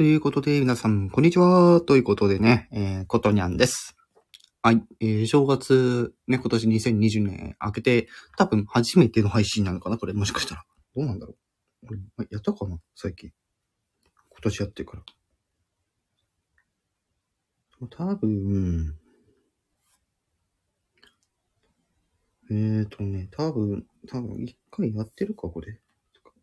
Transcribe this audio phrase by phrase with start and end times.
[0.00, 1.82] ということで、皆さん、こんにちは。
[1.82, 3.98] ということでね、えー、ことにゃんです。
[4.62, 4.82] はい。
[4.98, 8.08] えー、正月、ね、今年2020年明けて、
[8.38, 10.64] 多分初めての配信なのかなこれ、もしかしたら。
[10.96, 11.34] どうなんだろ
[11.82, 13.30] う俺あやったかな最近。
[14.30, 15.02] 今年やってるから。
[17.90, 18.96] 多分、
[22.50, 25.78] えーとね、多分、多分、一回やってるか、これ。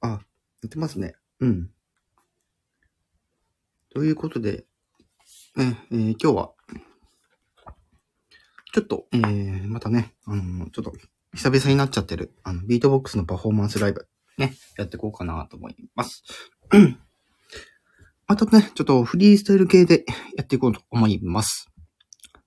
[0.02, 0.20] あ、や
[0.68, 1.16] ってますね。
[1.40, 1.72] うん。
[3.94, 4.66] ということで、
[5.56, 6.52] ね、えー今日は、
[8.74, 10.94] ちょっと、えー、またね、あの、ちょっと、
[11.34, 16.24] 久々になっちゃってる、あの、ビートボックスのパフォーマンスライブ、ね、やっていこうかなと思います。
[18.28, 21.70] またね、ちょっとフリースタイル系でやっていこうと思います。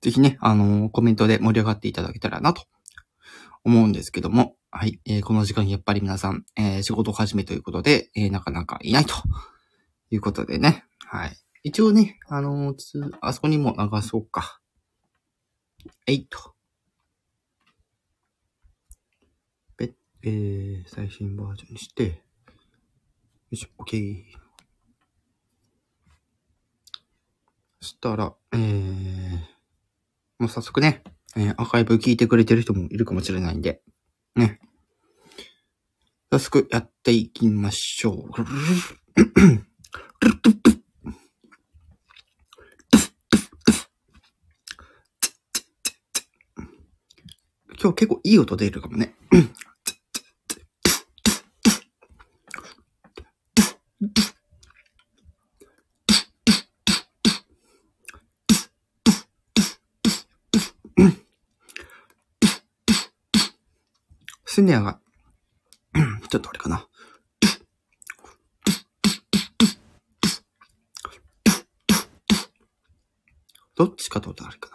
[0.01, 2.63] ぜひね、あのコメントで盛り上がっていただけたらなと
[3.63, 9.15] 思うんですけども、はい、えーこの時間やっぱり皆さん、えー仕事始めということで、えーなかなかいないと
[10.11, 11.37] いうことでね、はい。
[11.63, 14.61] 一応ね、あのつあそこにも流そうか。
[16.07, 16.55] えいと。
[19.75, 19.91] べ、
[20.23, 22.13] えー、最新バージョンにして、よ
[23.51, 24.23] いしょ、OK。
[27.81, 29.37] そしたら、えー、
[30.39, 31.03] もう早速ね、
[31.35, 33.81] えーアーカイブ聞いてくれてる人もいるかもしれないんで、
[34.37, 34.61] ね。
[36.31, 38.31] 早速やっていきましょう。
[47.83, 49.15] 今日結構いい音出るかもね。
[64.45, 64.99] スネアが、
[66.29, 66.87] ちょっとあれかな。
[73.75, 74.70] どっちかとあれか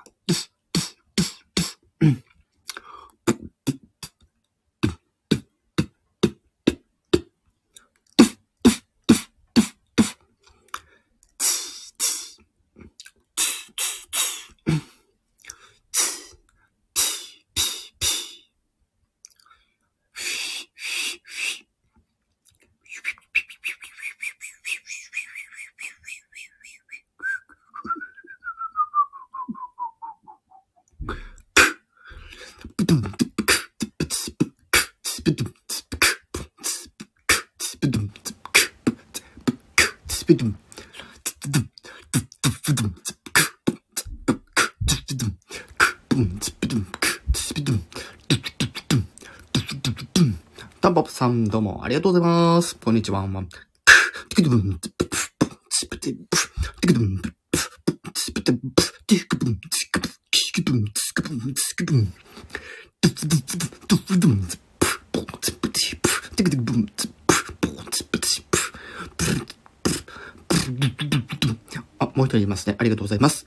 [40.35, 40.53] な。
[50.81, 52.77] タンポポさん、どうもありがとうございます。
[52.77, 53.29] こんにちは。
[72.17, 72.75] もう一人いますね。
[72.79, 73.47] ありがとうございます。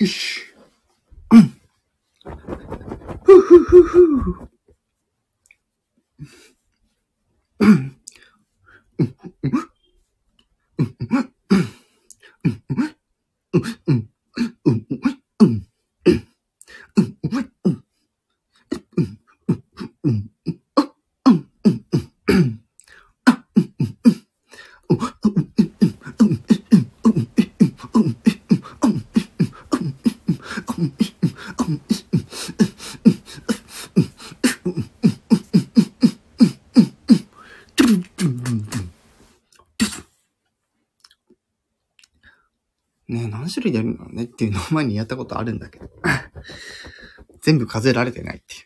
[0.00, 0.40] よし。
[1.30, 1.42] うん。
[3.24, 4.48] ふふふふ。
[7.60, 7.96] うん。
[8.98, 9.06] うん。
[9.06, 9.64] うん。
[14.58, 14.74] うん。
[14.74, 15.14] うん。
[15.16, 15.64] うん。
[43.44, 45.90] 何種類でやるのねっていうのを前にやったことあるんだけど、
[47.42, 48.58] 全部数えられてないってい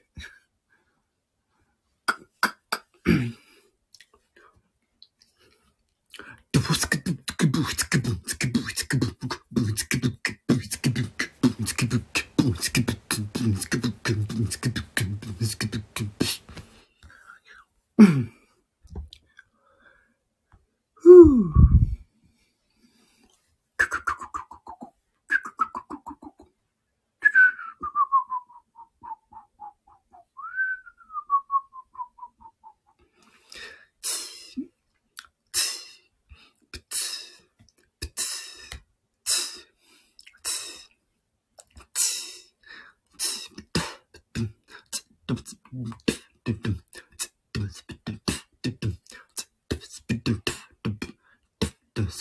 [52.09, 52.15] う。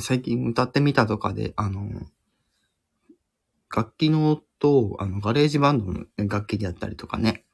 [0.00, 1.88] 最近歌ってみたとかで、あの、
[3.74, 7.44] 楽器の音を、あの、 GarageBandの楽器でやったりとかね。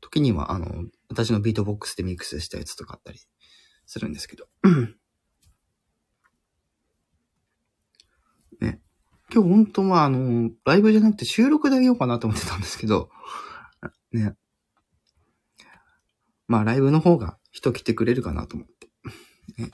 [0.00, 3.18] 時には、あの、私のビートボックスでミックスしたやつとかあったり
[3.86, 4.46] するんですけど。
[8.60, 8.80] ね。
[9.32, 13.10] 今日本当は、あの、ライブじゃなくて収録であげようかなと思ってたんですけど、
[14.12, 14.34] ね。
[16.46, 18.88] まあ、ライブの方が人来てくれるかなと思って。
[19.62, 19.70] ね。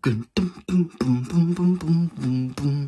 [0.00, 2.86] グントンブンブンブンブンブンブンブン。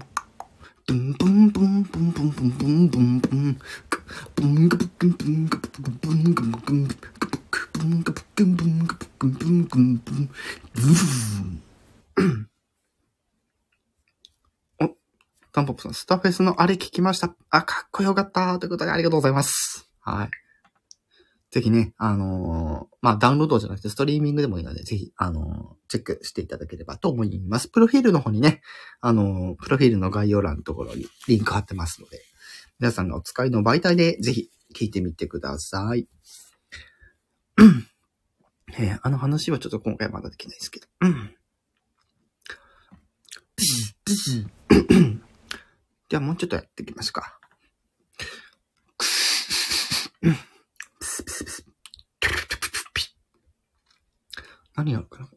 [0.86, 3.58] ブンブンブンブンブンブンブンブンブン。
[4.36, 6.94] ブングブクンブングブクブングブクンブ
[7.72, 10.30] ブングブクンブングブクンブングブンブン。
[14.80, 14.96] お、
[15.52, 17.34] タンポポさん、スタフェスのあれ聞きました。
[17.50, 18.58] あ、かっこよかった。
[18.58, 19.90] ということでありがとうございます。
[20.00, 20.30] はい。
[21.50, 25.44] ぜひね、あのー、まあ、ダウンロードじゃなくてストリーミングでもいいので、ぜひ、あのー、
[25.88, 27.68] チェックしていただければと思います。
[27.68, 28.62] プロフィールの方にね、
[29.00, 32.22] あのー、プロフィールの概要欄のところにリンク貼ってますので、
[32.78, 36.06] 皆さんのお使いの媒体でぜひ聞いてみてください。
[38.78, 40.86] え、あの話はちょっと今回まだできないですけど。
[46.10, 47.38] じゃあもうちょっとやっていきますか。
[54.74, 55.28] 何やるかな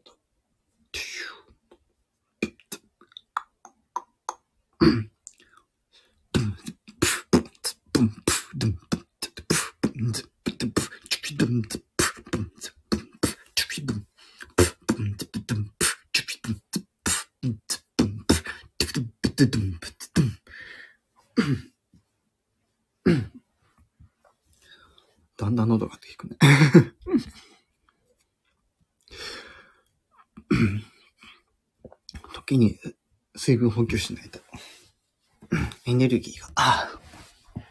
[33.44, 34.40] 水分補給しないと。
[35.84, 36.50] エネルギーが。
[36.54, 36.98] あ。
[37.54, 37.62] よ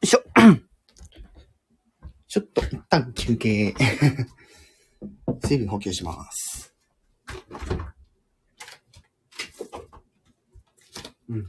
[0.00, 0.22] いしょ。
[2.28, 3.74] ちょっと一旦休憩。
[5.42, 6.72] 水分補給します。
[11.28, 11.48] うん。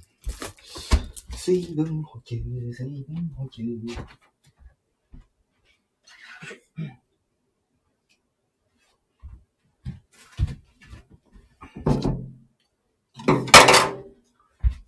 [1.37, 2.41] 水分補給、
[2.73, 3.63] 水分補給。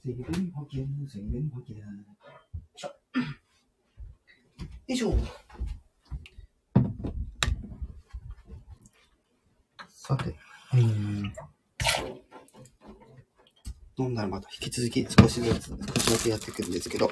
[0.03, 1.75] 水分補給、水分補給。
[1.75, 1.84] よ
[4.88, 5.13] いしょ。
[9.88, 10.36] さて、
[10.74, 11.34] うん。
[14.00, 17.12] 飲んだらまた引き続き少しずつ、少しだけやっていくんですけど、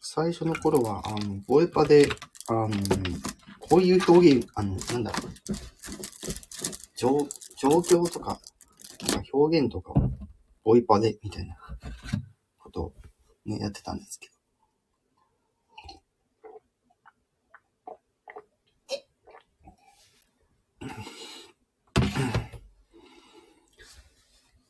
[0.00, 2.08] 最初の頃は、あの、ボエパで、
[2.46, 2.70] あの、
[3.58, 5.28] こういう表現、あの、なんだろ
[7.24, 7.28] う、
[7.62, 8.40] 状況とか、
[9.12, 10.10] なんか表現とかを、
[10.64, 11.56] ボイパで、みたいな
[12.58, 12.92] ことを
[13.46, 14.28] ね、やってたんですけ
[20.80, 20.82] ど。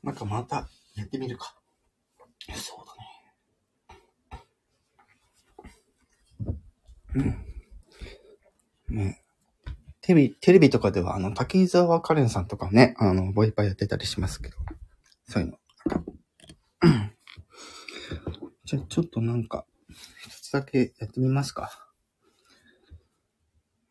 [0.03, 1.57] なんかまたやってみるか。
[2.55, 2.95] そうだ
[7.23, 7.39] ね。
[8.91, 8.97] うん。
[8.99, 9.23] ね
[10.03, 14.57] テレビ、テレビとかでは、あの、滝沢カレンさんとかね、あの、ボイパーやってたりしますけど、
[15.29, 15.59] そういうの。
[18.65, 19.65] じゃあ、ちょっとなんか、
[20.21, 21.89] 一つだけやってみますか。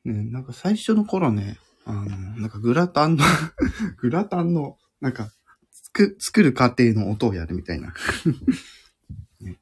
[0.03, 3.23] ね、なんか最初の頃ね、あの、なんかグラタンの
[3.97, 5.31] グラタンの、なんか、
[5.71, 7.93] 作、作る過程の音をやるみたいな。
[9.39, 9.57] ね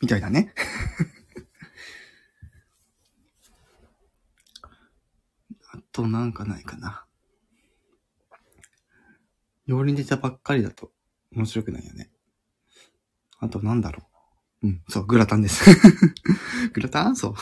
[0.00, 0.52] みたいなね。
[5.72, 7.04] あとなんかないかな。
[9.66, 10.90] 料理ネタばっかりだと
[11.32, 12.10] 面白くないよね。
[13.38, 14.02] あとなんだろ
[14.62, 14.68] う。
[14.68, 15.64] うん、そう、グラタンです。
[16.74, 17.16] グラタン？
[17.16, 17.34] そう。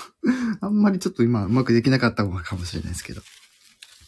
[0.60, 3.22] あんまりちょっと今うまくできなかったのかもしれないですけど。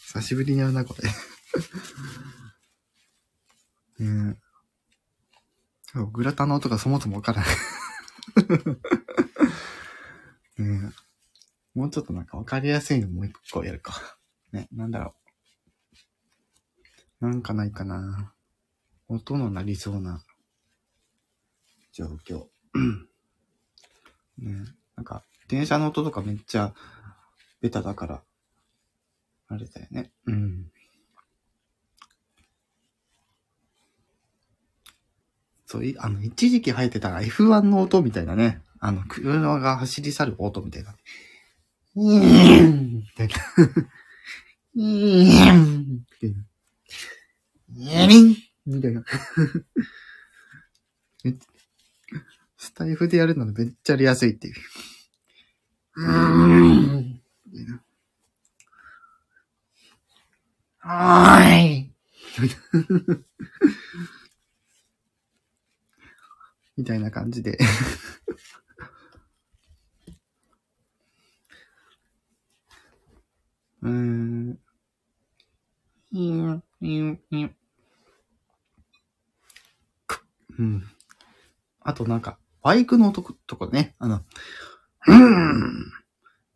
[0.05, 1.09] 久しぶりにやるな、これ。
[4.05, 4.41] ねえ
[6.13, 7.55] グラタンの音がそもそもわからない。
[10.57, 10.91] ね
[11.73, 13.93] もうちょっとなんかわかりやすいのもう一個やるか。
[14.51, 15.15] ね、なんだろ
[17.21, 17.27] う。
[17.27, 18.33] なんかないかな。
[19.07, 20.23] 音の鳴りそうな
[21.93, 22.47] 状況。
[24.37, 24.65] ね
[24.95, 26.73] なんか、電車の音とかめっちゃ
[27.61, 28.23] ベタだから、
[29.47, 30.11] あれだよね。
[30.25, 30.71] うん。
[35.71, 38.61] そう、あの、一時期入ってたら F1 の音みたいなね。
[38.81, 40.93] あの、車が走り去る音みたいな。
[41.95, 43.35] うーんみたいな。
[44.75, 46.33] うーんみたい
[47.85, 48.01] な。
[48.01, 48.35] やりん
[48.65, 49.01] みたいな。
[52.57, 54.49] スタイフでやるのめっちゃやりやすいって。
[54.49, 54.55] いう。
[55.95, 57.81] うーんみたいな。
[60.79, 61.91] はーい。
[66.81, 67.59] みたいな感じで。
[73.83, 74.57] うーん。
[80.57, 80.83] うん。
[81.81, 84.25] あとなんか、バイクの音とかね、あの、
[85.07, 85.93] うーん。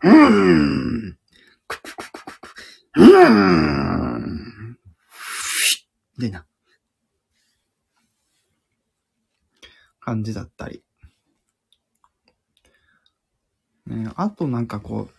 [0.01, 0.09] うー
[1.11, 1.17] ん。
[1.67, 2.55] くくくくくく
[2.97, 3.29] うー
[4.17, 4.79] ん。
[6.17, 6.47] みたいな
[10.05, 10.83] 感じだったり。
[13.87, 15.13] ね、あとなんかこう、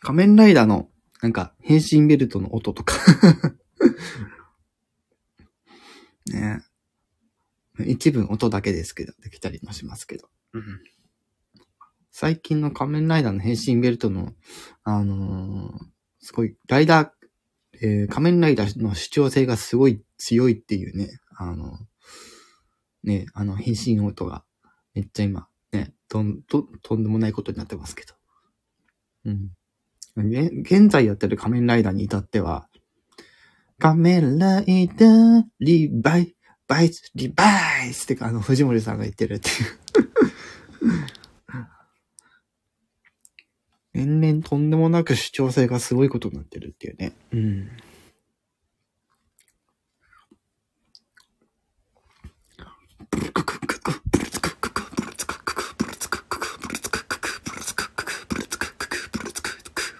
[0.00, 0.90] 仮面ライダーの、
[1.22, 2.94] なんか、変身ベルトの音とか。
[6.26, 6.62] ね
[7.86, 10.28] 一部音だけですけど、できたりもしますけど。
[12.10, 14.34] 最近の仮面ライダーの変身ベルトの、
[14.84, 15.86] あのー
[16.20, 17.10] すごい、ライダー、
[17.80, 21.78] えー仮面ライダーの主張性がすごい強いっていうね、あの
[23.04, 24.44] ね、あの変身音が、
[24.94, 28.14] めっちゃ今、ね、とん、と、とんでもないことになってますけど。
[29.24, 29.50] うん。
[30.30, 32.68] げ現在やってる仮面ライダーに至っては、
[33.78, 36.34] 仮面ライダー、リバイ、
[36.68, 37.44] バイス、リバ
[37.84, 39.54] イスってか、あの、藤森さんが言ってるっていう。
[43.94, 47.12] 年々とんでもなく主張性がすごいことになってるっていうね。
[47.32, 47.70] うん。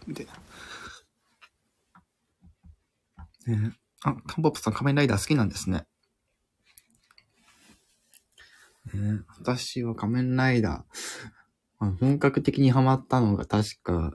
[0.07, 0.27] みたい
[3.47, 3.57] な。
[3.57, 3.73] ね
[4.05, 5.87] あ、カンポップさん仮面ライダー好きなんですね。
[8.95, 14.13] ね私は仮面ライダー、あ本格的にハマったのが確か、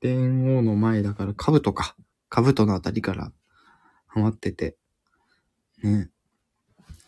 [0.00, 1.96] 電王の前だから、カブトか。
[2.28, 3.32] カブトのあたりから
[4.06, 4.76] ハマってて。
[5.82, 6.10] ね。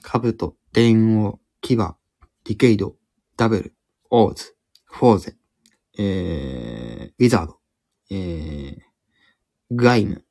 [0.02, 1.96] カブト、電王、キバ、
[2.44, 2.94] ディケイド、
[3.36, 3.74] ダブル、
[4.08, 5.36] オーズ、フォーゼ、
[5.98, 7.58] えー、ウィザード、
[8.12, 8.78] えー、
[9.72, 10.24] ガイム、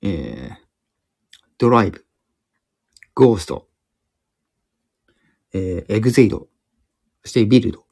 [0.00, 0.56] えー、
[1.58, 2.06] ドライブ、
[3.14, 3.66] ゴースト、
[5.52, 6.46] えー、エグゼイド、
[7.24, 7.84] そしてビルド、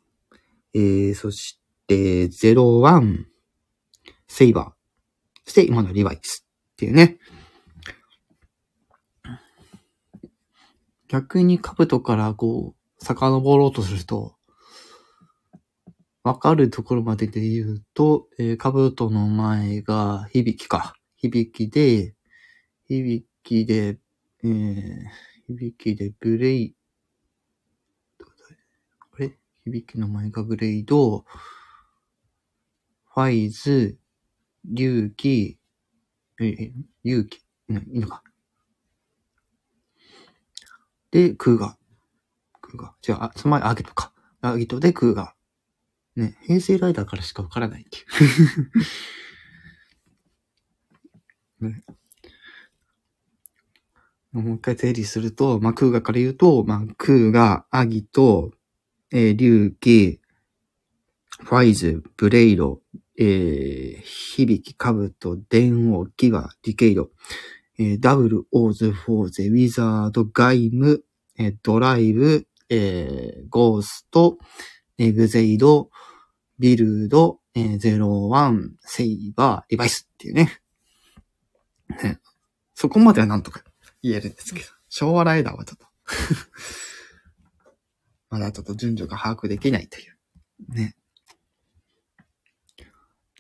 [0.75, 3.27] えー、そして、ゼロワン、
[4.29, 4.71] セイバー、
[5.45, 7.19] そして今のリバイスっていうね。
[11.11, 14.37] 逆にカブトからこう、遡ろうとすると、
[16.23, 20.95] わかるところまでで言うと、えー、かぶとの前が響きか。
[21.17, 22.15] 響きで、
[22.87, 23.99] 響きで、
[24.45, 25.03] えー、
[25.49, 26.77] 響きでブレイ、
[28.21, 28.25] あ
[29.19, 29.37] れ？
[29.65, 31.25] 響きの前がブレイド、
[33.13, 33.99] ファイズ、
[34.65, 35.59] 隆起、
[36.41, 37.43] え、え、勇気、い
[37.95, 38.23] いのか。
[41.11, 41.77] で、空が。
[42.61, 42.95] 空が。
[43.07, 44.13] 違う、あ、その前アギトか。
[44.41, 45.35] アギトで空が。
[46.17, 48.01] ね、平成ライダーからしかわからないってい
[51.69, 51.69] う。
[51.71, 51.85] ね。
[54.33, 58.53] もう一回整理すると、まあ、空がから言うと、まあ、空が、アギと、
[59.11, 60.21] えー、竜気、
[61.43, 62.81] ファイズ、ブレイド、
[63.19, 67.11] えー、響き、カブト、電王、ギガ、ディケイド、
[67.81, 71.03] えー、ダブル、オーズ、フォーゼ、ウィザード、ガイム、
[71.39, 74.37] えー、ドライブ、えー、ゴースト、
[74.99, 75.89] エグゼイド、
[76.59, 80.61] ビルド、えー、ゼロワン、セイバー、リバイスっていうね。
[82.03, 82.21] ね
[82.75, 83.65] そこまではなんとか
[84.03, 85.87] 言えるんですけど、昭和ライダーはちょっと
[88.29, 90.19] まだちょっと順序が把握できないという。
[90.69, 90.97] ね。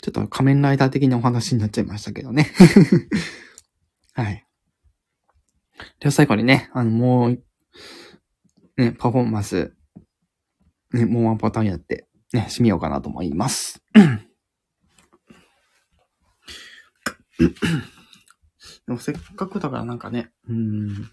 [0.00, 2.50] ちょっと仮面ライダー的なお話になっちゃいましたけどね。
[4.14, 4.46] はい。
[6.00, 7.42] では最後にね、あの、もう、
[8.76, 9.74] ね、パフォーマンス、
[10.92, 13.82] ね、もうワンパターンやって、ね、締めようかなと思います。
[17.38, 21.10] でもせっかくだからなんかね、うん、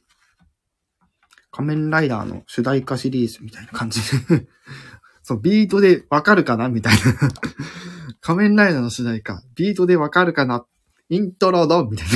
[1.51, 4.47] 仮面ライダーの主題歌シリーズみたいな感じで
[5.23, 6.99] そう、ビートでわかるかなみたいな
[8.21, 10.65] 仮面ライダーの主題歌、ビートでわかるかな
[11.09, 12.07] イントロドンみたい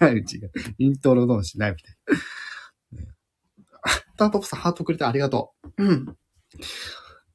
[0.00, 0.10] な。
[0.10, 0.52] 違う違う。
[0.78, 2.20] イントロドンしないみたいな。
[4.20, 5.84] タートップさんハートくれてありがとう。
[5.84, 6.16] うん。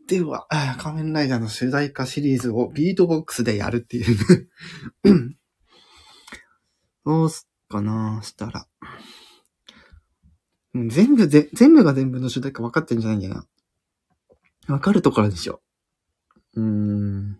[0.07, 4.49] では、仮面ライダーの主題歌シリーズをビートボックスでやるっていう
[5.03, 5.37] うん。
[7.03, 8.67] どうすっかなしたら。
[10.75, 13.47] 全部で、全部が全部の主題歌分かってんじゃないんだよな。
[14.67, 15.61] 分かるところでしょ。
[16.53, 17.39] うーん。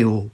[0.00, 0.30] よ。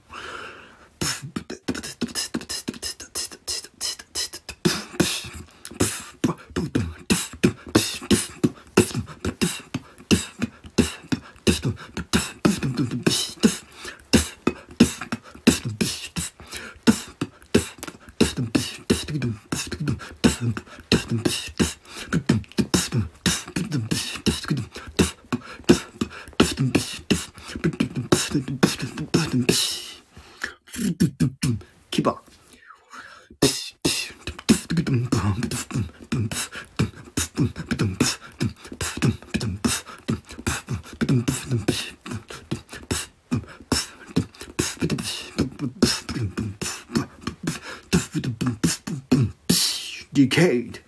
[50.27, 50.81] Decayed.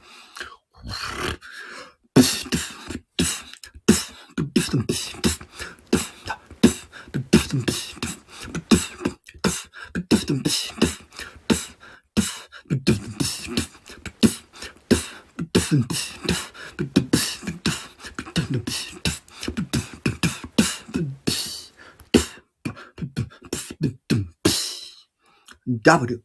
[25.82, 26.20] W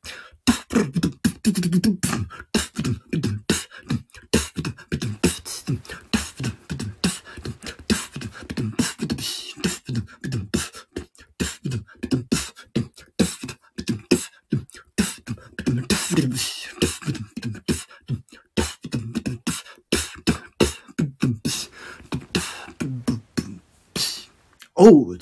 [24.88, 25.18] Oh,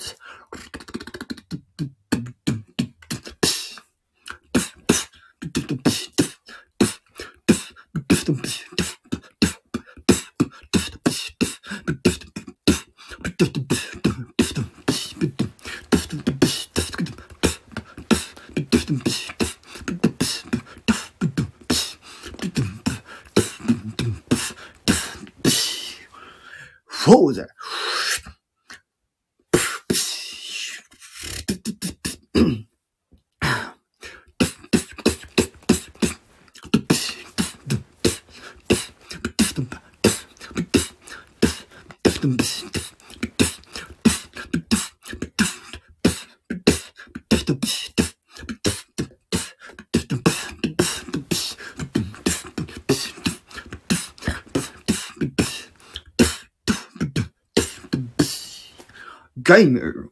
[59.46, 60.10] ゲーム。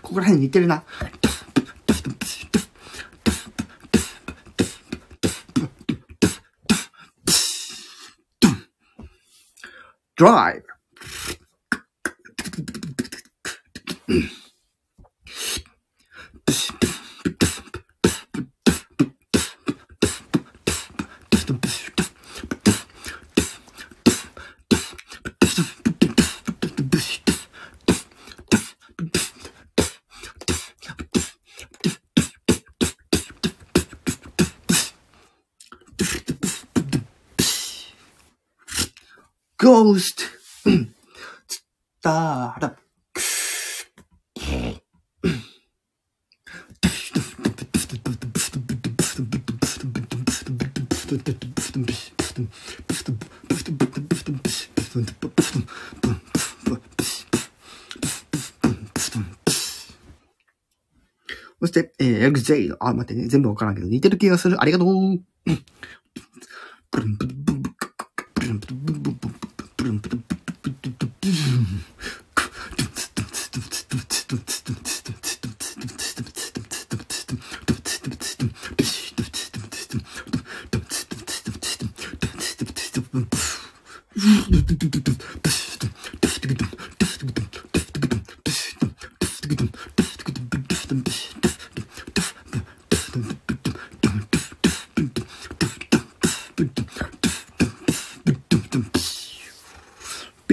[0.00, 0.82] ここら辺似てるな。
[10.16, 10.73] drive.
[39.56, 40.20] Ghost.
[41.48, 41.64] ス
[42.02, 42.76] ターラ。
[61.60, 62.76] そして、えー、エグゼイド。
[62.80, 63.28] あ、待ってね。
[63.28, 64.60] 全部わからんけど、似てる気がする。
[64.60, 65.20] ありがとう。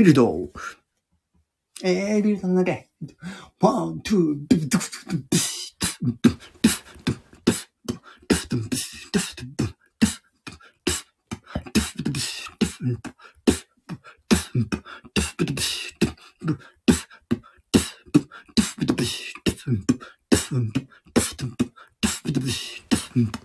[0.02, 0.50] ビルド。
[1.84, 2.90] えー、ビルドのけ。
[3.60, 4.80] ワン、ツー、ビッド、
[6.02, 6.32] ビッド、
[23.14, 23.41] Mm-hmm.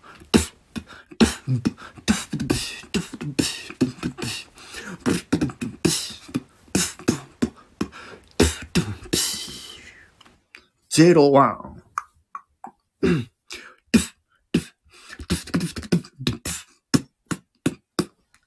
[10.97, 11.77] 01。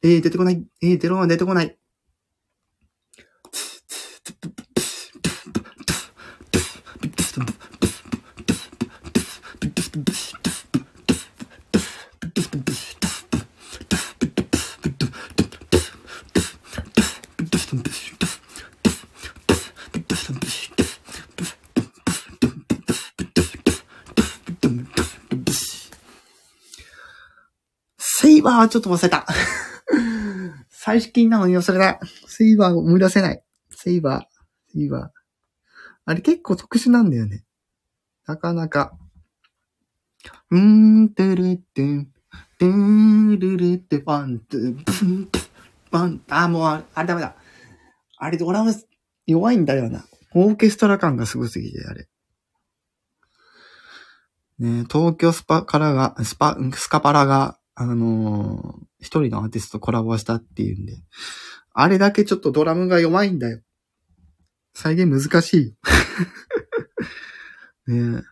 [0.02, 0.66] えー、出てこない。
[0.82, 1.79] えー、01出てこない。
[28.40, 29.26] イバーはちょっと忘れた。
[30.70, 32.00] 最近なのに忘れた。
[32.28, 33.44] セイバーを思い出せない。
[33.70, 35.20] セイバー、セイバー。
[36.06, 37.44] あれ結構特殊なんだよね。
[38.26, 38.98] なかなか。
[40.52, 40.60] うー
[41.04, 42.06] ん、てるってん、
[42.58, 45.30] てーるるってパン、トゥ、プン、
[45.92, 47.36] パン、あ、もうあれ、あれダメだ。
[48.18, 48.74] あれドラム
[49.26, 50.06] 弱いんだよな。
[50.34, 52.08] オーケストラ感がすごすぎて、あれ。
[54.60, 60.98] ね東京スパからが、スパ、スカパラが、あのー一人のアーティストとコラボしたっていうんで、
[61.72, 63.62] あれだけちょっとドラムが弱いんだよ。
[64.74, 65.74] 再現難しいよ。
[67.88, 68.24] ね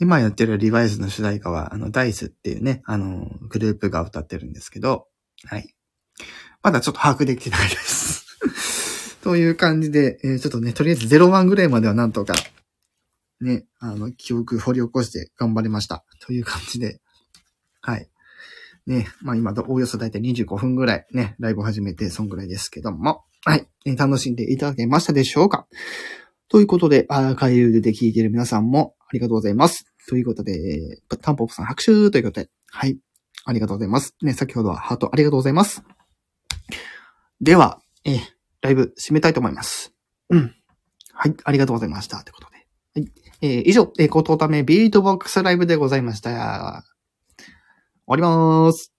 [0.00, 5.08] 今やってるリバイスの主題歌は、あの、ダイスっていうね、あの、グループが歌ってるんですけど、
[5.44, 5.74] はい。
[6.62, 8.24] まだちょっと把握できてないです。
[9.20, 12.32] という感じで、えーちょっとね、とりあえず01ぐらいまではなんとか、
[13.42, 16.02] ね、あの、記憶掘り起こして頑張りました。
[16.20, 17.02] という感じで、
[17.82, 18.08] はい。
[18.86, 23.66] ね、まあ今、おおよそだいたい25分ぐらいね、ライブを始めて、そんぐらいですけども、はい。
[23.86, 25.66] えー楽しんでいただけましたでしょうか？
[26.48, 29.84] ということで、アーカイブで聞いている皆さんもありがとうございます。
[30.08, 32.98] ということで、タンポポさん拍手ということで、はい。
[33.46, 34.14] ありがとうございます。
[34.22, 35.82] ね、先ほどはハートありがとうございます。
[37.40, 38.18] では、えー
[38.62, 39.92] ライブ締めたいと思います。
[40.30, 40.54] うん。
[41.12, 42.22] はい、ありがとうございました。
[42.24, 42.56] ということで。
[42.94, 43.12] はい。
[43.42, 46.93] えー以上、えー、ことためビートボックスライブでございました。
[48.06, 48.93] 終わりまーす。